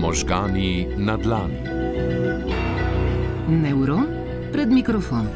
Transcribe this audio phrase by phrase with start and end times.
[0.00, 1.60] Možgani na dlani.
[3.48, 4.06] Neuron
[4.52, 5.28] pred mikrofon.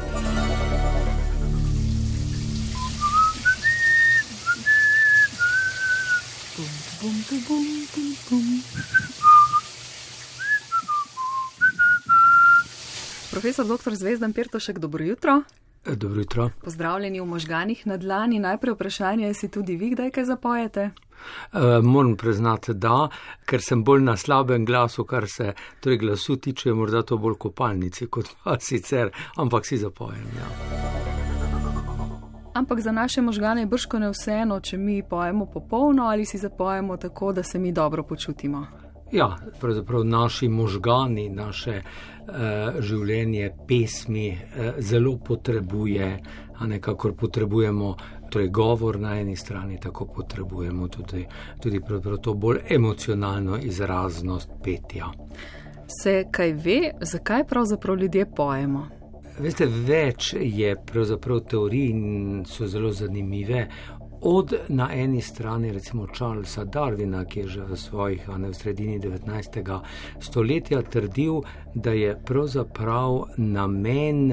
[13.31, 13.95] Profesor dr.
[13.95, 15.43] Zvezdan Pirtošek, dobro jutro.
[15.87, 16.51] Dobro jutro.
[16.65, 18.39] Pozdravljeni v možganih na dlani.
[18.39, 20.91] Najprej vprašanje, si tudi vi kdaj kaj zapojete?
[21.53, 23.09] Uh, moram priznati, da,
[23.45, 28.07] ker sem bolj na slabem glasu, kar se torej glasu tiče, morda to bolj kopalnici
[28.07, 30.27] kot pa sicer, ampak si zapojem.
[30.37, 30.49] Ja.
[32.55, 36.97] Ampak za naše možgane je brško ne vseeno, če mi pojemo popolno ali si zapojemo
[36.97, 38.67] tako, da se mi dobro počutimo.
[39.15, 46.09] Ja, pravzaprav naši možgani, naše uh, življenje, pesmi uh, zelo potrebuje,
[46.59, 47.95] a nekako potrebujemo
[48.31, 51.27] torej govor na eni strani, tako potrebujemo tudi,
[51.63, 51.81] tudi
[52.23, 55.13] to bolj emocionalno izraznost petja.
[56.01, 58.87] Se kaj ve, zakaj pravzaprav ljudje pojemo?
[59.39, 63.69] Veste, več je pravzaprav teorij in so zelo zanimive.
[64.27, 68.55] Od na eni strani recimo Charlesa Darwina, ki je že v svojih, a ne v
[68.57, 69.81] sredini 19.
[70.21, 71.43] stoletja, trdil,
[71.75, 74.33] da je pravzaprav namen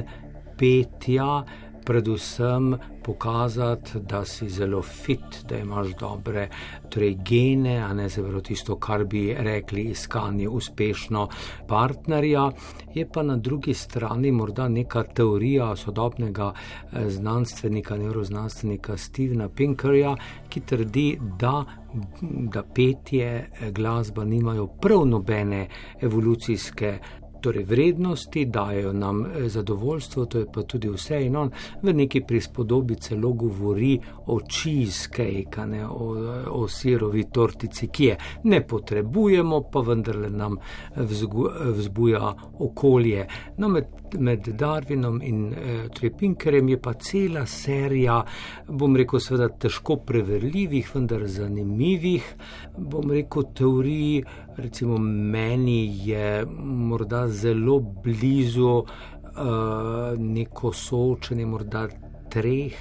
[0.57, 1.43] petja
[1.91, 6.49] predvsem pokazati, da si zelo fit, da imaš dobre
[6.89, 11.27] torej gene, a ne se pravi tisto, kar bi rekli iskanje uspešno
[11.67, 12.51] partnerja.
[12.93, 20.15] Je pa na drugi strani morda neka teorija sodobnega eh, znanstvenika, neuroznanstvenika Stevena Pinkerja,
[20.49, 21.63] ki trdi, da.
[22.53, 25.67] Da petje, eh, glasba nimajo prav nobene
[26.01, 26.99] evolucijske
[27.41, 31.21] torej vrednosti, dajo nam eh, zadovoljstvo, to je pa tudi vse.
[31.25, 36.15] In on v neki prispodobi celo govori o cheesecake, ne, o,
[36.49, 40.57] o sirovi tortici, ki je ne potrebujemo, pa vendarle nam
[40.95, 43.27] vzgu, vzbuja okolje.
[43.57, 48.21] No, med, med Darwinom in eh, Trepinkerjem je pa cela serija,
[48.67, 52.27] bom rekel, seveda težko preverljivih, vendar zanimivih,
[52.77, 54.23] bom rekel, teorij.
[54.57, 58.85] Recimo meni je morda zelo blizu uh,
[60.17, 61.87] neko soočenje, morda
[62.31, 62.79] treh.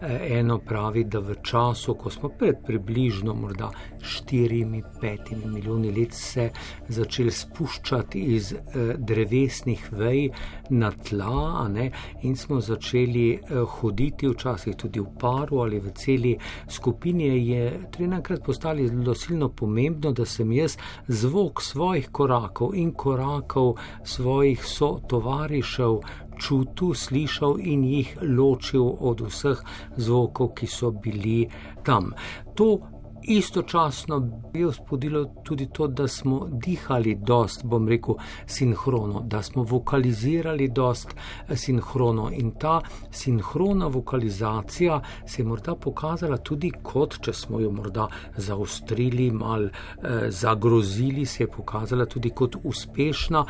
[0.00, 3.70] Eh, eno pravi, da v času, ko smo pred približno morda
[4.00, 6.50] 4-5 milijoni let se
[6.88, 10.28] začeli spuščati iz eh, drevesnih vej
[10.70, 11.90] na tla ne,
[12.22, 16.36] in smo začeli eh, hoditi včasih tudi v paru ali v celi
[16.68, 20.78] skupini, je trenakrat postali zelo silno pomembno, da sem jaz
[21.08, 26.00] zvok svojih korakov in korakov svojih sotovarišev
[26.38, 29.58] čutil, slišal in jih ločil od vseh
[29.96, 31.48] zvokov, ki so bili
[31.84, 32.12] tam.
[32.54, 34.20] To istočasno
[34.52, 38.14] bi vzpodilo tudi to, da smo dihali dost, bom rekel,
[38.46, 41.14] sinhrono, da smo vokalizirali dost
[41.48, 42.80] eh, sinhrono in ta
[43.10, 50.30] sinhrona vokalizacija se je morda pokazala tudi kot, če smo jo morda zaostrili, mal eh,
[50.30, 53.44] zagrozili, se je pokazala tudi kot uspešna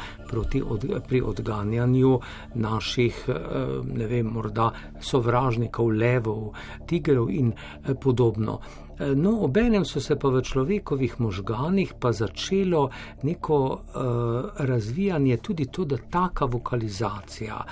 [0.69, 2.21] od, pri odganjanju
[2.55, 3.35] naših, eh,
[3.95, 6.53] ne vem, morda sovražnikov, levov,
[6.87, 8.61] tigrov in eh, podobno.
[8.99, 12.89] No, obenem so se pa v človekovih možganih pa začelo
[13.23, 17.65] neko uh, razvijanje tudi to, da taka vokalizacija,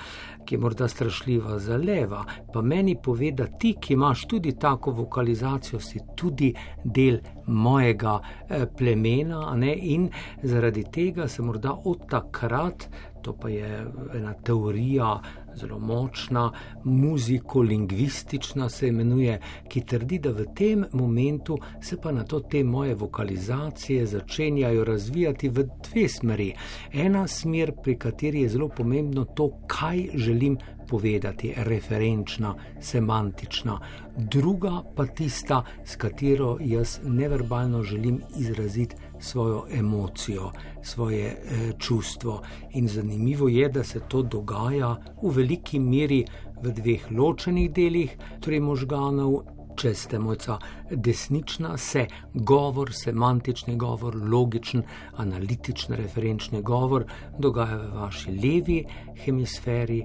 [0.45, 2.23] ki je morda strašljiva za leva,
[2.53, 8.65] pa meni pove, da ti, ki imaš tudi tako vokalizacijo, si tudi del mojega eh,
[8.77, 9.75] plemena ne?
[9.75, 10.09] in
[10.43, 12.87] zaradi tega se morda od takrat,
[13.21, 15.19] to pa je ena teorija,
[15.57, 16.51] zelo močna,
[16.83, 22.95] muziko-lingvistična se imenuje, ki trdi, da v tem momentu se pa na to te moje
[22.95, 26.53] vokalizacije začenjajo razvijati v dve smeri.
[26.93, 30.57] Ena smer, pri kateri je zelo pomembno to, kaj želim
[30.87, 33.79] povedati, referenčna, semantična,
[34.17, 40.51] druga pa tista, s katero jaz neverbalno želim izraziti svojo emocijo,
[40.83, 42.41] svoje e, čustvo.
[42.73, 46.25] In zanimivo je, da se to dogaja v veliki meri
[46.61, 49.43] v dveh ločenih delih, torej možganov.
[49.77, 50.55] Če ste mojca
[50.89, 54.81] desnična, se govor, semantični govor, logičen,
[55.21, 57.05] analitičen, referenčni govor
[57.37, 58.79] dogaja v vaši levi
[59.21, 60.01] hemisferi,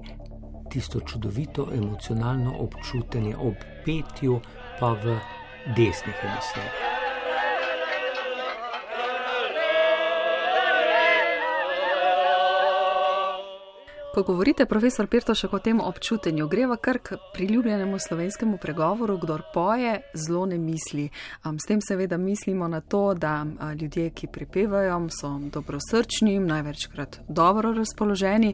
[0.69, 4.41] tisto čudovito emocionalno občutenje ob petju,
[4.79, 5.17] pa v
[5.73, 7.02] desni hemisferi.
[14.13, 20.01] Ko govorite, profesor Pirtošek, o tem občutenju, greva kar k priljubljenemu slovenskemu pregovoru, kdor poje,
[20.13, 21.09] zelo ne misli.
[21.45, 27.19] Um, s tem seveda mislimo na to, da uh, ljudje, ki pripevajo, so dobrosrčni, največkrat
[27.27, 28.53] dobro razpoloženi.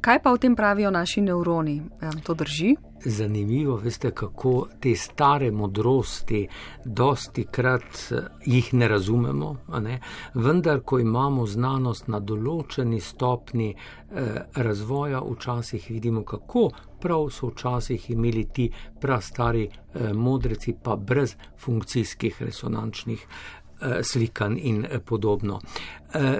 [0.00, 1.80] Kaj pa o tem pravijo naši nevroni?
[1.80, 2.76] Um, to drži?
[3.04, 6.48] Zanimivo je, kako te stare modrosti,
[6.84, 8.16] dosti krat eh,
[8.46, 10.00] jih ne razumemo, ne?
[10.34, 16.70] vendar, ko imamo znanost na določeni stopni eh, razvoja, včasih vidimo, kako
[17.00, 18.70] prav so včasih imeli ti
[19.00, 23.26] prastari eh, modreci, pa brez funkcijskih resonančnih.
[23.80, 25.60] Eh, slikan in eh, podobno.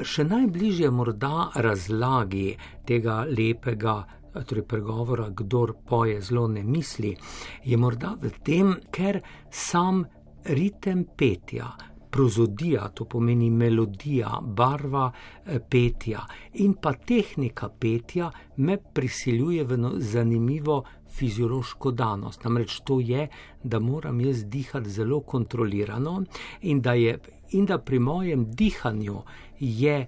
[0.04, 2.50] Še najbližje morda razlagi
[2.84, 3.94] tega lepega
[4.32, 7.16] torej pregovora, kdor poje zelo ne misli,
[7.64, 10.04] je morda v tem, ker sam
[10.44, 11.70] ritem petja,
[12.10, 16.24] prozodija, to pomeni melodija, barva eh, petja
[16.54, 22.44] in pa tehnika petja me prisiljuje v zanimivo fiziološko danost.
[22.44, 23.28] Namreč to je,
[23.62, 26.22] da moram jaz dihati zelo kontrolirano
[26.62, 27.18] in da, je,
[27.50, 29.22] in da pri mojem dihanju
[29.60, 30.06] je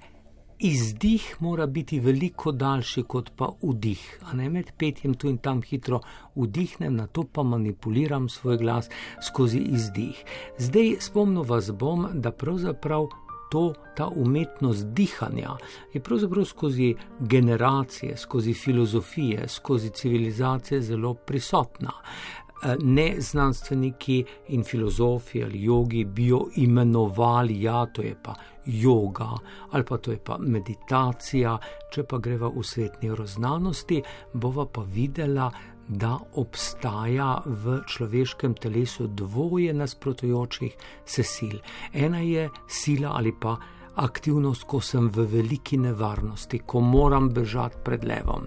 [0.63, 4.03] izdih mora biti veliko daljši kot pa vdih.
[4.31, 6.01] A ne med petjem tu in tam hitro
[6.35, 8.91] vdihnem, na to pa manipuliram svoj glas
[9.27, 10.25] skozi izdih.
[10.59, 13.09] Zdaj spomnim vas bom, da pravzaprav.
[13.53, 15.57] To, ta umetnost dihanja
[15.93, 21.93] je pravzaprav skozi generacije, skozi filozofije, skozi civilizacije zelo prisotna.
[22.65, 28.35] Eh, ne znanstveniki in filozofi ali jogi bi jo imenovali, ja, to je pa
[28.67, 29.39] yoga
[29.71, 31.59] ali pa to je pa meditacija,
[31.91, 35.51] če pa greva v svet neuroznanosti, bova pa videla,
[35.89, 41.57] da obstaja v človeškem telesu dvoje nasprotujočih se sil.
[41.93, 43.57] Ena je sila ali pa
[43.97, 48.47] aktivnost, ko sem v veliki nevarnosti, ko moram bežati pred levom.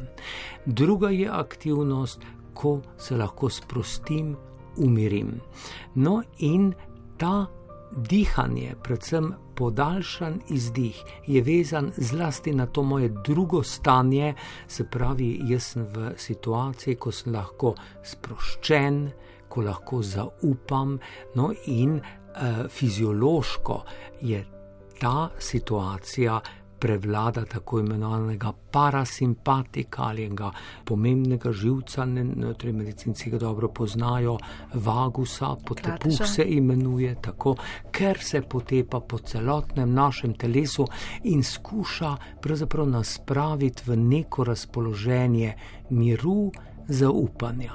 [0.65, 2.23] Druga je aktivnost,
[2.55, 4.35] ko se lahko sprostim,
[4.77, 5.39] umirim.
[5.95, 6.73] No, in
[7.17, 7.45] ta
[7.95, 14.33] dihanje, predvsem podaljšan izdih, je vezan zlasti na to moje drugo stanje,
[14.67, 18.99] se pravi, jaz sem v situaciji, ko sem lahko sproščen,
[19.49, 20.97] ko lahko zaupam,
[21.35, 23.81] no, in uh, fiziološko
[24.21, 24.43] je
[24.99, 26.39] ta situacija
[26.79, 30.51] prevlada tako imenovanega parasimpatika ali enega
[30.85, 34.37] pomembnega živca, ne, torej medicinci ga dobro poznajo,
[34.73, 37.55] vagusa, potepuh se imenuje tako,
[37.91, 40.87] ker se potepa po celotnem našem telesu
[41.23, 45.53] in skuša pravzaprav nas spraviti v neko razpoloženje
[45.89, 46.51] miru,
[46.87, 47.71] zaupanja.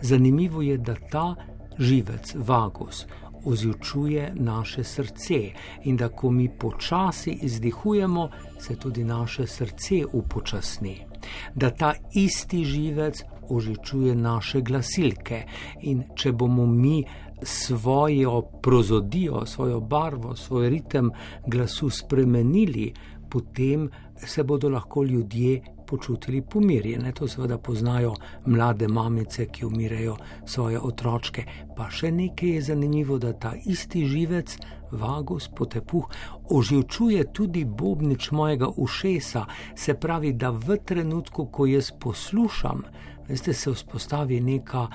[0.00, 1.34] Zanimivo je, da ta
[1.78, 3.06] živec, vagus,
[3.44, 5.50] ozjučuje naše srce
[5.84, 11.06] in da ko mi počasi izdihujemo, se tudi naše srce upočasni.
[11.54, 15.42] Da ta isti živec ožičuje naše glasilke
[15.80, 17.04] in če bomo mi
[17.42, 21.10] svojo prozodijo, svojo barvo, svoj ritem
[21.46, 22.92] glasu spremenili,
[23.30, 27.12] potem se bodo lahko ljudje počutili pomirjene.
[27.12, 28.14] To seveda poznajo
[28.46, 30.16] mlade mamice, ki umirajo
[30.46, 31.44] svoje otročke.
[31.76, 34.56] Pa še nekaj je zanimivo, da ta isti živec,
[34.90, 36.08] vagus, potepuh,
[36.50, 39.46] oživčuje tudi bobnič mojega ušesa.
[39.76, 42.84] Se pravi, da v trenutku, ko jaz poslušam,
[43.28, 44.88] veste, se vzpostavi neka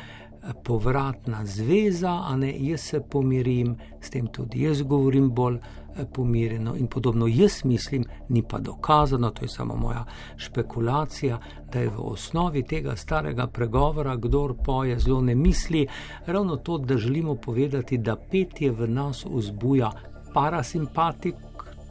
[0.63, 6.75] povratna zveza, a ne jaz se pomirim, s tem tudi jaz govorim bolj eh, pomirjeno
[6.75, 7.27] in podobno.
[7.27, 10.05] Jaz mislim, ni pa dokazano, to je samo moja
[10.37, 11.39] špekulacija,
[11.73, 15.87] da je v osnovi tega starega pregovora, kdor poje zelo ne misli,
[16.25, 19.91] ravno to, da želimo povedati, da petje v nas vzbuja
[20.33, 21.35] parasimpatik.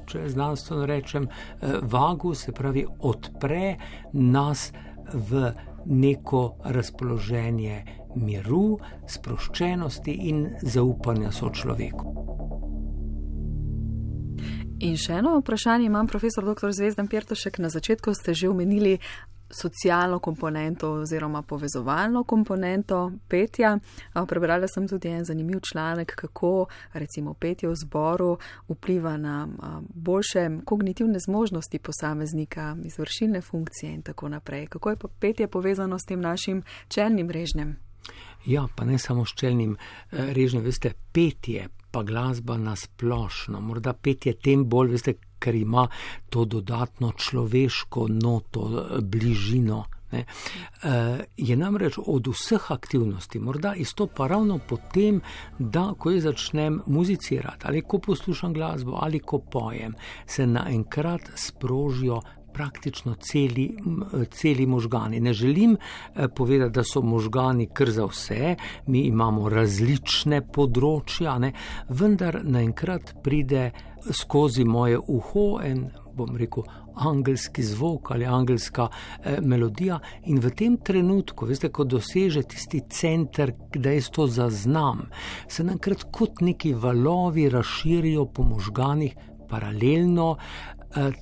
[0.08, 3.76] Če znanstveno rečem, eh, vagu se pravi, odpre
[4.12, 4.72] nas
[5.12, 5.52] v
[5.84, 7.84] neko razpoloženje
[8.18, 12.14] miru, sproščenosti in zaupanja so človeku.
[14.78, 16.70] In še eno vprašanje imam, profesor dr.
[16.70, 17.58] Zvezdan Pirtošek.
[17.58, 18.98] Na začetku ste že omenili
[19.50, 23.78] socialno komponento oziroma povezovalno komponento petja.
[24.28, 29.48] Prebrala sem tudi en zanimiv članek, kako recimo petje v zboru vpliva na
[29.94, 34.66] boljše kognitivne zmožnosti posameznika, izvršilne funkcije in tako naprej.
[34.66, 37.87] Kako je pa petje povezano s tem našim čelnim režnjem?
[38.48, 44.32] Ja, pa ne samo s čelnim eh, režnjem, veste, petje, pa glasba nasplošno, morda petje
[44.40, 45.88] tem bolj, veste, ker ima
[46.30, 49.84] to dodatno človeško noto, eh, bližino.
[50.10, 50.24] Ne.
[50.82, 55.20] Eh, je namreč od vseh aktivnosti, morda izstopa ravno potem,
[55.58, 59.94] da ko jaz začnem muzicirati ali ko poslušam glasbo ali ko pojem,
[60.26, 62.22] se naenkrat sprožijo
[62.58, 63.68] praktično celi,
[64.30, 65.20] celi možgani.
[65.20, 71.52] Ne želim eh, povedati, da so možgani kar za vse, mi imamo različne področja, ne?
[71.88, 73.70] vendar naenkrat pride
[74.10, 75.84] skozi moje uho en,
[76.18, 76.66] bom rekel,
[76.98, 80.00] angelski zvok ali angelska eh, melodija.
[80.26, 85.06] In v tem trenutku, veste, ko doseže tisti center, da jaz to zaznam,
[85.46, 89.14] se naenkrat kot neki valovi razširijo po možganih
[89.46, 90.32] paralelno.
[90.96, 91.12] Eh,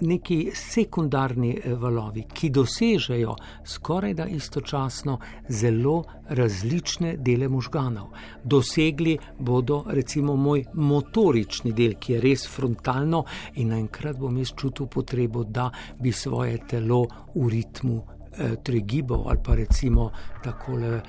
[0.00, 3.34] neki sekundarni eh, valovi, ki dosežejo
[3.64, 5.18] skoraj da istočasno
[5.48, 8.08] zelo različne dele možganov.
[8.44, 14.86] Dosegli bodo recimo moj motorični del, ki je res frontalno in naenkrat bom jaz čutil
[14.86, 15.70] potrebo, da
[16.00, 18.02] bi svoje telo v ritmu.
[18.34, 20.10] Eh, gibal ali pa recimo
[20.42, 21.00] tako eh,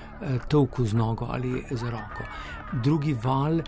[0.47, 2.23] tovku z nogo ali z roko.
[2.83, 3.61] Drugi val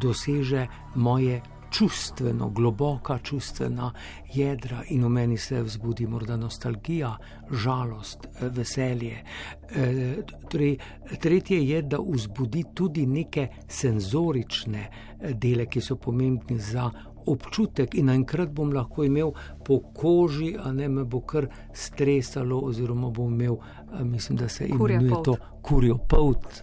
[0.00, 3.92] doseže moje čustveno, globoka čustvena
[4.34, 7.16] jedra in v meni se vzbudi morda nostalgija,
[7.50, 9.24] žalost, veselje.
[9.70, 10.16] E,
[10.50, 10.76] torej,
[11.20, 14.88] tretje je, da vzbudi tudi neke senzorične
[15.34, 16.90] dele, ki so pomembni za.
[17.28, 19.34] Občutek in enkrat bom lahko imel
[19.64, 21.44] po koži, a ne me bo kar
[21.76, 23.58] stresalo, oziroma bom imel,
[24.00, 26.62] mislim, da se imenuje to kurjo pot.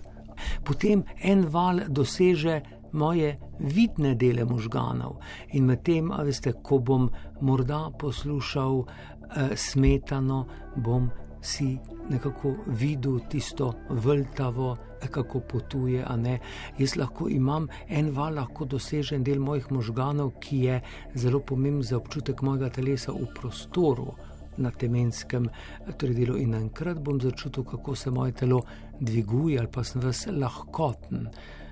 [0.64, 2.62] Potem en val doseže
[2.96, 5.20] moje vidne dele možganov.
[5.54, 7.10] In medtem, a veste, ko bom
[7.42, 11.12] morda poslušal eh, smetano, bom
[11.46, 11.78] si
[12.10, 16.40] nekako videl tisto vrtavo, eh, kako potuje, a ne.
[16.78, 20.80] Jaz lahko imam en val, lahko dosežen del mojih možganov, ki je
[21.16, 24.14] zelo pomemben za občutek mojega telesa v prostoru.
[24.58, 28.64] Na temenskem eh, torej delu, in enkrat bom začutil, kako se moje telo
[29.00, 31.30] dviguje, ali pa sem vas lahkoten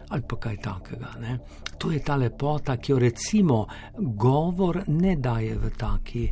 [0.09, 1.13] ali pa kaj takega.
[1.21, 1.37] Ne?
[1.77, 3.65] To je ta lepota, ki jo recimo
[3.97, 6.31] govor ne daje v taki.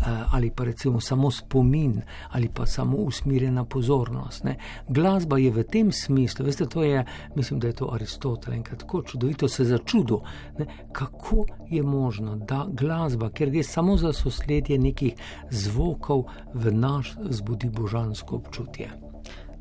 [0.00, 4.44] Eh, ali pa recimo samo spomin, ali pa samo usmirjena pozornost.
[4.44, 4.56] Ne.
[4.88, 7.04] Glasba je v tem smislu, veste, to je,
[7.36, 10.20] mislim, da je to Aristotel in tako čudovito se začudo,
[10.58, 15.14] ne, kako je možno, da glasba, ker gre samo za sosledje nekih
[15.50, 16.24] zvokov,
[16.54, 19.13] v naš zbudi božansko občutje.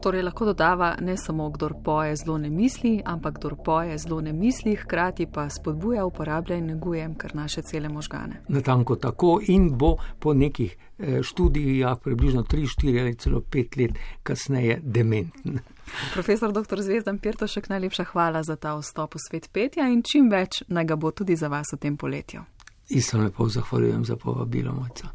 [0.03, 4.33] Torej, lahko dodava ne samo, kdo poje zelo ne misli, ampak kdo poje zelo ne
[4.33, 8.41] misli, hkrati pa spodbuja, uporablja in neguje kar naše cele možgane.
[8.47, 13.91] Natanko tako in bo po nekih eh, študijah, približno 3, 4 ali celo 5 let
[14.23, 15.59] kasneje, dementen.
[16.13, 16.81] Profesor dr.
[16.81, 20.95] Zvezdan Pirtošek, najlepša hvala za ta vstop v svet petja in čim več naj ga
[20.95, 22.43] bo tudi za vas v tem poletju.
[22.89, 25.07] In se lepo zahvaljujem za povabilo mojca.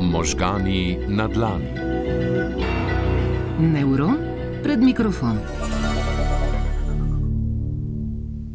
[0.00, 1.89] Možgani na dlani.
[3.60, 4.16] Neuron
[4.64, 5.36] pred mikrofon.